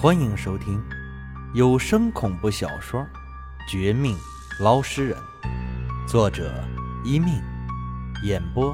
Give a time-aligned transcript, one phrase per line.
[0.00, 0.80] 欢迎收听
[1.54, 3.00] 有声恐怖小说
[3.68, 4.16] 《绝命
[4.60, 5.18] 捞尸人》，
[6.08, 6.54] 作者
[7.02, 7.42] 一命，
[8.22, 8.72] 演播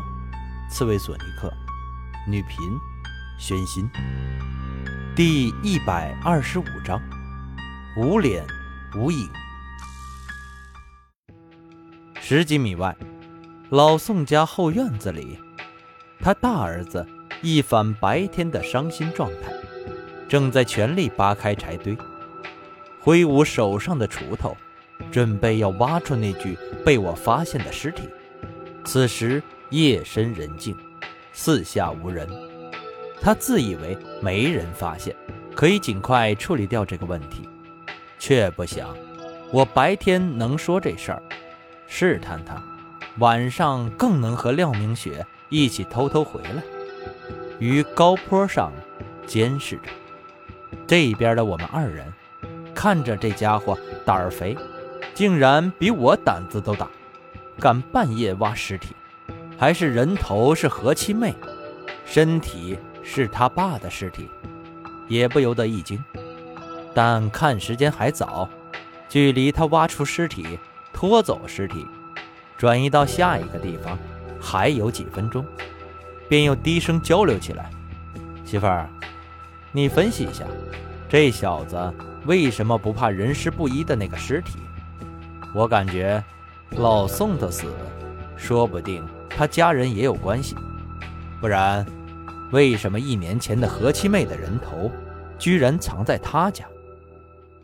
[0.68, 1.50] 刺猬索尼克，
[2.28, 2.58] 女频
[3.38, 3.88] 宣心。
[5.16, 7.00] 第一百二十五章：
[7.96, 8.46] 无脸
[8.94, 9.26] 无影。
[12.20, 12.94] 十几米外，
[13.70, 15.38] 老宋家后院子里，
[16.20, 17.08] 他大儿子
[17.40, 19.53] 一反白天的伤心状态。
[20.28, 21.96] 正在全力扒开柴堆，
[23.00, 24.56] 挥舞手上的锄头，
[25.12, 28.08] 准备要挖出那具被我发现的尸体。
[28.84, 30.76] 此时夜深人静，
[31.32, 32.28] 四下无人，
[33.20, 35.14] 他自以为没人发现，
[35.54, 37.48] 可以尽快处理掉这个问题，
[38.18, 38.96] 却不想
[39.52, 41.22] 我白天能说这事儿，
[41.86, 42.62] 试探他，
[43.18, 46.62] 晚上更能和廖明雪一起偷偷回来，
[47.58, 48.72] 于高坡上
[49.26, 49.90] 监视着。
[50.86, 52.12] 这边的我们二人
[52.74, 54.56] 看着这家伙胆儿肥，
[55.14, 56.88] 竟然比我胆子都大，
[57.58, 58.94] 敢半夜挖尸体，
[59.58, 61.34] 还是人头是何七妹，
[62.04, 64.28] 身体是他爸的尸体，
[65.08, 66.02] 也不由得一惊。
[66.92, 68.48] 但看时间还早，
[69.08, 70.58] 距离他挖出尸体、
[70.92, 71.86] 拖走尸体、
[72.56, 73.98] 转移到下一个地方
[74.40, 75.44] 还有几分钟，
[76.28, 77.70] 便又低声交流起来
[78.44, 78.88] ：“媳妇儿。”
[79.76, 80.44] 你分析一下，
[81.08, 81.76] 这小子
[82.26, 84.60] 为什么不怕人尸不一的那个尸体？
[85.52, 86.22] 我感觉
[86.76, 87.66] 老宋的死，
[88.36, 90.54] 说不定他家人也有关系。
[91.40, 91.84] 不然，
[92.52, 94.92] 为什么一年前的何七妹的人头，
[95.40, 96.64] 居然藏在他家？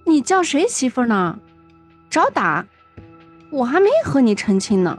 [0.05, 1.39] 你叫谁媳妇呢？
[2.11, 2.67] 找打！
[3.51, 4.99] 我还没和你成亲呢。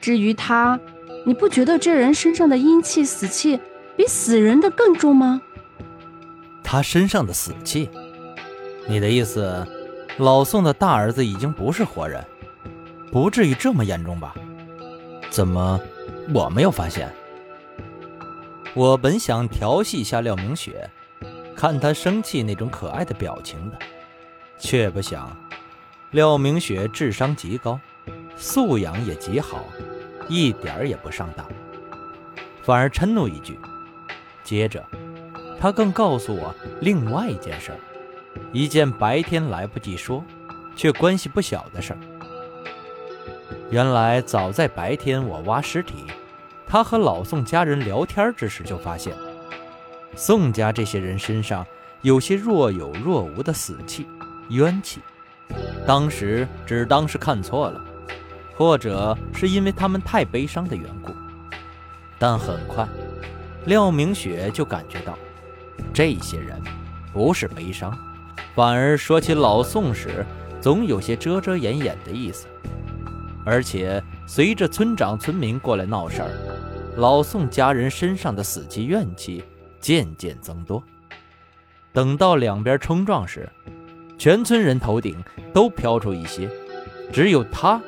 [0.00, 0.80] 至于他，
[1.24, 3.60] 你不觉得这人身上的阴气、死气
[3.96, 5.40] 比死人的更重吗？
[6.64, 7.88] 他身上的死气，
[8.88, 9.64] 你的意思，
[10.16, 12.24] 老宋的大儿子已经不是活人，
[13.12, 14.34] 不至于这么严重吧？
[15.30, 15.78] 怎么
[16.34, 17.12] 我没有发现？
[18.74, 20.90] 我本想调戏一下廖明雪，
[21.54, 23.78] 看他生气那种可爱的表情的，
[24.58, 25.30] 却不想
[26.10, 27.78] 廖明雪智商极高，
[28.36, 29.64] 素养也极好，
[30.28, 31.46] 一点儿也不上当，
[32.62, 33.56] 反而嗔怒一句，
[34.42, 34.82] 接着。
[35.60, 37.78] 他更告诉我另外一件事儿，
[38.52, 40.22] 一件白天来不及说，
[40.76, 41.98] 却关系不小的事儿。
[43.70, 46.04] 原来早在白天我挖尸体，
[46.66, 49.14] 他和老宋家人聊天之时就发现，
[50.14, 51.66] 宋家这些人身上
[52.02, 54.06] 有些若有若无的死气、
[54.50, 55.00] 冤气。
[55.86, 57.80] 当时只当是看错了，
[58.54, 61.12] 或者是因为他们太悲伤的缘故。
[62.18, 62.86] 但很快，
[63.66, 65.18] 廖明雪就感觉到。
[65.94, 66.60] 这些人
[67.12, 67.96] 不是悲伤，
[68.56, 70.26] 反而说起老宋时，
[70.60, 72.48] 总有些遮遮掩掩的意思。
[73.46, 76.30] 而且随着村长、村民过来闹事儿，
[76.96, 79.44] 老宋家人身上的死气、怨气
[79.78, 80.82] 渐渐增多。
[81.92, 83.48] 等到两边冲撞时，
[84.18, 85.22] 全村人头顶
[85.52, 86.50] 都飘出一些，
[87.12, 87.80] 只有他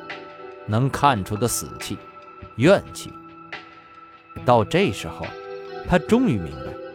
[0.65, 1.97] 能看出的死气、
[2.55, 3.11] 怨气。
[4.45, 5.25] 到这时候，
[5.89, 6.86] 他终于明白。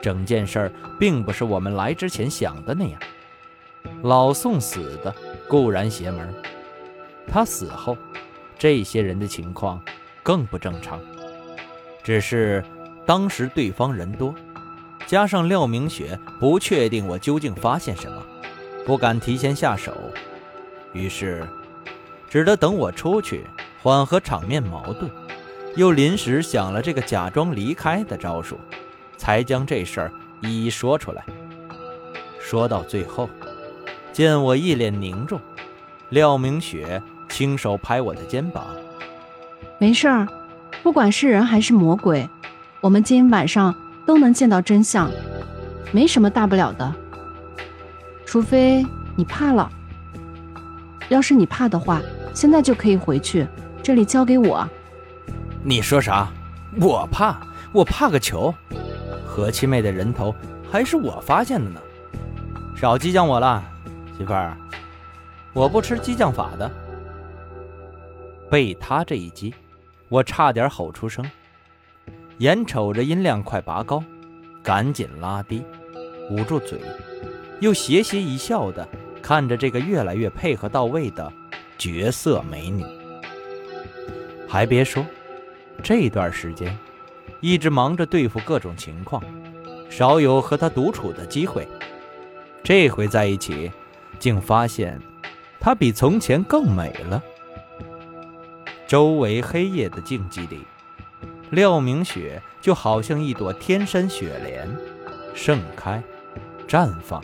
[0.00, 3.00] 整件事儿并不是我们来之前想的那样。
[4.02, 5.14] 老宋死的
[5.48, 6.34] 固然邪门，
[7.26, 7.96] 他死后，
[8.58, 9.80] 这些人的情况
[10.22, 11.00] 更不正常。
[12.02, 12.64] 只是
[13.06, 14.34] 当时对方人多，
[15.06, 18.22] 加上廖明雪不确定我究竟发现什么，
[18.84, 19.94] 不敢提前下手，
[20.92, 21.46] 于是
[22.28, 23.44] 只得等我出去
[23.82, 25.10] 缓和场面矛盾，
[25.76, 28.58] 又临时想了这个假装离开的招数。
[29.20, 31.22] 才将这事儿一一说出来。
[32.40, 33.28] 说到最后，
[34.14, 35.38] 见我一脸凝重，
[36.08, 38.64] 廖明雪轻手拍我的肩膀
[39.76, 40.26] ：“没事儿，
[40.82, 42.26] 不管是人还是魔鬼，
[42.80, 43.74] 我们今晚上
[44.06, 45.10] 都能见到真相，
[45.92, 46.94] 没什么大不了的。
[48.24, 48.82] 除非
[49.16, 49.70] 你怕了。
[51.10, 52.00] 要是你怕的话，
[52.32, 53.46] 现在就可以回去，
[53.82, 54.66] 这里交给我。”
[55.62, 56.26] 你说啥？
[56.80, 57.38] 我怕？
[57.70, 58.52] 我怕个球！
[59.30, 60.34] 何七妹的人头
[60.68, 61.80] 还是我发现的呢，
[62.76, 63.62] 少激将我了，
[64.18, 64.56] 媳妇儿，
[65.52, 66.68] 我不吃激将法的。
[68.50, 69.54] 被他这一激，
[70.08, 71.24] 我差点吼出声，
[72.38, 74.02] 眼瞅着音量快拔高，
[74.64, 75.64] 赶紧拉低，
[76.28, 76.80] 捂住嘴，
[77.60, 78.86] 又斜斜一笑的
[79.22, 81.32] 看着这个越来越配合到位的
[81.78, 82.84] 绝色美女。
[84.48, 85.06] 还别说，
[85.84, 86.76] 这段时间。
[87.40, 89.22] 一直忙着对付各种情况，
[89.88, 91.66] 少有和他独处的机会。
[92.62, 93.72] 这回在一起，
[94.18, 95.00] 竟发现
[95.58, 97.22] 她比从前更美了。
[98.86, 100.66] 周围黑夜的静寂里，
[101.50, 104.68] 廖明雪就好像一朵天山雪莲，
[105.34, 106.02] 盛开，
[106.68, 107.22] 绽放，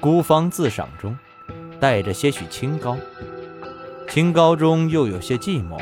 [0.00, 1.18] 孤芳自赏中，
[1.80, 2.96] 带着些许清高，
[4.08, 5.80] 清高中又有些寂寞，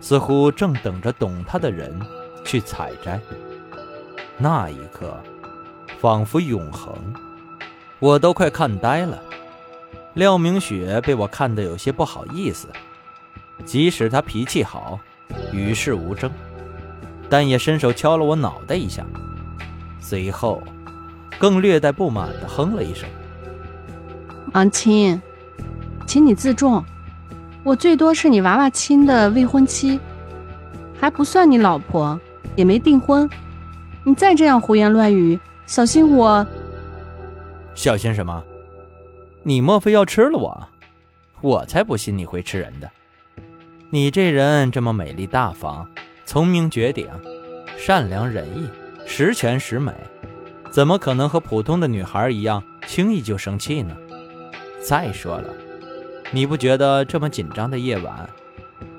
[0.00, 1.94] 似乎正等着懂她的人
[2.44, 3.20] 去采摘。
[4.36, 5.18] 那一刻，
[6.00, 6.94] 仿佛永恒，
[7.98, 9.20] 我都快看呆了。
[10.14, 12.68] 廖明雪被我看得有些不好意思。
[13.64, 14.98] 即使她脾气好，
[15.52, 16.30] 与世无争，
[17.28, 19.04] 但也伸手敲了我脑袋一下，
[20.00, 20.62] 随后
[21.38, 23.08] 更略带不满地哼了一声
[24.52, 25.20] ：“王亲，
[26.06, 26.84] 请你自重，
[27.62, 29.98] 我最多是你娃娃亲的未婚妻，
[31.00, 32.20] 还不算你老婆，
[32.56, 33.28] 也没订婚。
[34.04, 36.46] 你再这样胡言乱语，小心我……
[37.74, 38.44] 小心什么？
[39.42, 40.68] 你莫非要吃了我？
[41.40, 42.90] 我才不信你会吃人的。”
[43.90, 45.88] 你这人这么美丽大方、
[46.24, 47.08] 聪明绝顶、
[47.76, 48.68] 善良仁义、
[49.06, 49.92] 十全十美，
[50.68, 53.96] 怎么可能和普通的女孩一样轻易就生气呢？
[54.80, 55.48] 再说了，
[56.32, 58.28] 你不觉得这么紧张的夜晚，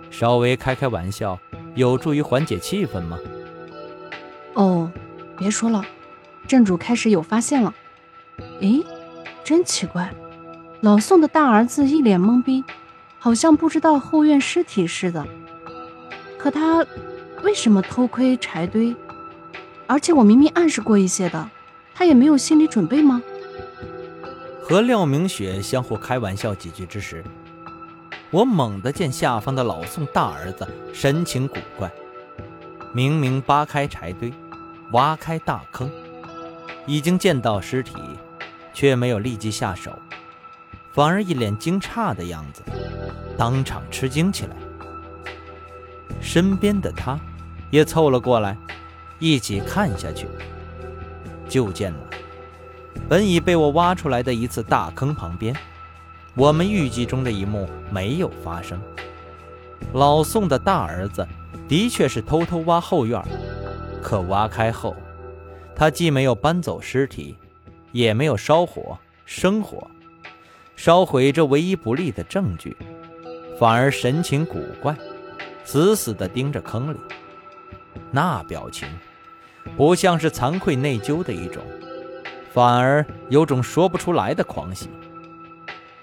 [0.09, 1.37] 稍微开开玩笑
[1.73, 3.19] 有助于缓解气氛吗？
[4.55, 4.91] 哦，
[5.37, 5.85] 别说了，
[6.47, 7.73] 镇主开始有发现了。
[8.59, 8.83] 诶，
[9.43, 10.13] 真奇怪，
[10.81, 12.63] 老宋的大儿子一脸懵逼。
[13.17, 15.25] 好像不知道后院尸体似的，
[16.37, 16.85] 可他
[17.41, 18.95] 为什么偷窥柴堆？
[19.87, 21.49] 而且我明明暗示过一些的，
[21.95, 23.23] 他也没有心理准备吗？
[24.61, 27.23] 和廖明雪相互开玩笑几句之时，
[28.29, 31.91] 我猛地见下方的老宋大儿子神情古怪，
[32.93, 34.31] 明明扒开柴堆，
[34.91, 35.89] 挖开大坑，
[36.85, 37.95] 已经见到尸体，
[38.73, 39.91] 却没有立即下手。
[40.93, 42.61] 反而一脸惊诧的样子，
[43.37, 44.55] 当场吃惊起来。
[46.21, 47.19] 身边的他，
[47.69, 48.57] 也凑了过来，
[49.19, 50.27] 一起看下去。
[51.49, 51.99] 就见了，
[53.09, 55.55] 本已被我挖出来的一次大坑旁边，
[56.33, 58.79] 我们预计中的一幕没有发生。
[59.93, 61.27] 老宋的大儿子
[61.67, 63.21] 的确是偷偷挖后院，
[64.05, 64.95] 可挖开后，
[65.75, 67.35] 他既没有搬走尸体，
[67.91, 69.89] 也没有烧火生火。
[70.75, 72.77] 烧毁这唯一不利的证据，
[73.59, 74.95] 反而神情古怪，
[75.63, 76.99] 死死地盯着坑里。
[78.11, 78.87] 那表情，
[79.75, 81.63] 不像是惭愧内疚的一种，
[82.53, 84.87] 反而有种说不出来的狂喜。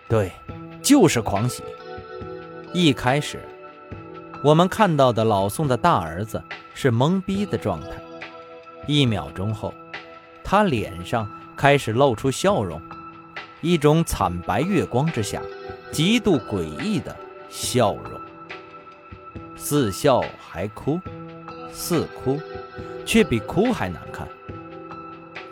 [0.09, 0.33] 对，
[0.83, 1.63] 就是狂喜。
[2.73, 3.39] 一开始，
[4.43, 6.43] 我们看到的老宋的大儿子
[6.75, 7.91] 是懵逼的状态，
[8.89, 9.73] 一秒钟后，
[10.43, 12.83] 他脸上开始露出笑容。
[13.61, 15.41] 一种惨白月光之下，
[15.93, 17.15] 极度诡异的
[17.49, 18.21] 笑容，
[19.55, 21.01] 似笑还哭，
[21.71, 22.41] 似哭，
[23.07, 24.27] 却比哭还难看。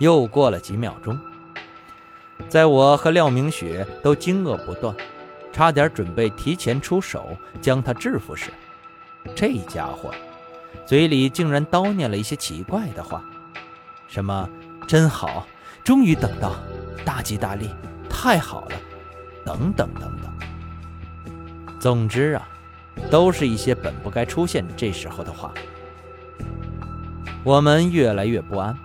[0.00, 1.16] 又过了几秒钟，
[2.48, 4.92] 在我和廖明雪都惊愕不断，
[5.52, 8.50] 差点准备提前出手将他制服时，
[9.34, 10.11] 这家伙
[10.87, 13.25] 嘴里竟然叨念了一些奇怪的话，
[14.08, 14.49] 什么
[14.87, 15.46] “真好，
[15.84, 16.55] 终于等到，
[17.04, 17.71] 大吉大利”。
[18.09, 18.76] 太好了，
[19.47, 20.30] 等等等等。
[21.78, 22.47] 总之啊，
[23.11, 25.54] 都是一些本不该出现这时候的话。
[27.42, 28.76] 我们越来越不安，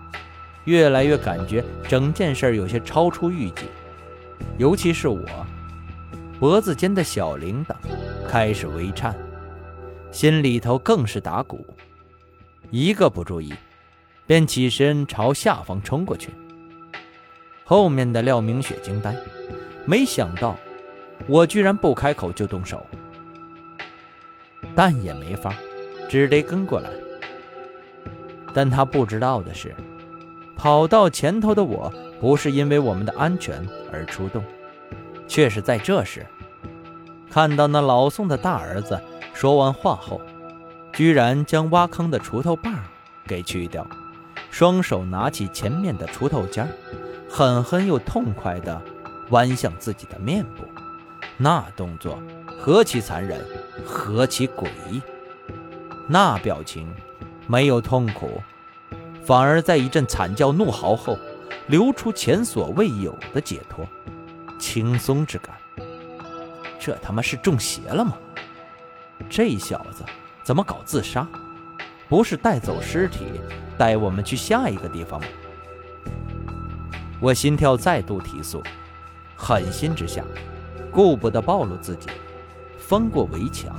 [0.64, 3.66] 越来越感觉整件事有些超出预计。
[4.58, 5.26] 尤其是我，
[6.40, 7.76] 脖子间的小铃铛
[8.30, 9.14] 开始微颤，
[10.16, 11.68] 心里头更是打鼓。
[12.72, 13.54] 一个不注意，
[14.26, 16.30] 便起身朝下方冲过去。
[17.66, 19.14] 后面的廖明雪惊呆，
[19.86, 20.56] 没想到
[21.28, 22.82] 我居然不开口就动手，
[24.74, 25.54] 但也没法，
[26.08, 26.90] 只得跟过来。
[28.54, 29.76] 但他不知道的是，
[30.56, 34.42] 跑到前头的我不是因为我们的安全而出动，
[35.28, 36.26] 却是在这时
[37.30, 38.98] 看到那老宋的大儿子
[39.36, 40.22] 说完话后，
[40.94, 42.72] 居然将挖坑的锄头把
[43.28, 43.86] 给去掉，
[44.50, 46.66] 双手拿起前面的锄头尖。
[47.30, 48.82] 狠狠又痛快地
[49.32, 50.64] 弯向自己的面部，
[51.36, 52.18] 那动作
[52.58, 53.46] 何其残忍，
[53.86, 55.02] 何其诡异！
[56.08, 56.88] 那表情
[57.46, 58.42] 没有痛苦，
[59.22, 61.20] 反而在一阵惨叫怒嚎后，
[61.68, 63.86] 流出前所未有的解脱、
[64.58, 65.58] 轻松之感。
[66.80, 68.14] 这他妈是中邪了吗？
[69.30, 70.04] 这小子
[70.44, 71.28] 怎么搞自杀？
[72.08, 73.26] 不是带走尸体，
[73.78, 75.28] 带我们去下一个地方吗？
[77.20, 78.62] 我心跳再度提速，
[79.36, 80.24] 狠心之下，
[80.92, 82.08] 顾不得暴露自己，
[82.78, 83.76] 翻过围墙，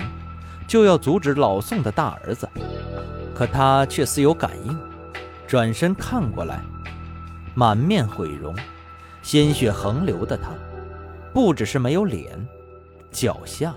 [0.67, 2.49] 就要阻止老宋的大儿子。
[3.35, 4.77] 可他却似有感应，
[5.47, 6.61] 转身看过来，
[7.55, 8.55] 满面毁容、
[9.23, 10.51] 鲜血横流的他，
[11.33, 12.35] 不只是没有脸，
[13.13, 13.75] 脚下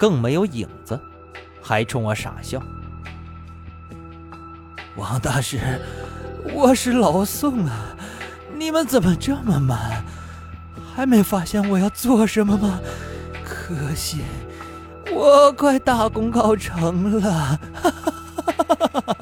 [0.00, 0.98] 更没有影子，
[1.60, 2.58] 还冲我傻笑。
[4.96, 5.78] 王大师，
[6.54, 7.94] 我是老宋啊，
[8.56, 10.02] 你们怎么这么慢？
[10.96, 12.80] 还没发现我要做什么吗？
[13.44, 14.22] 可惜，
[15.12, 17.60] 我快大功告成了。
[17.74, 19.19] 哈哈哈哈哈！